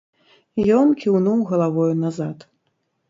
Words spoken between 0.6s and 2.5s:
Ён кіўнуў галавою назад.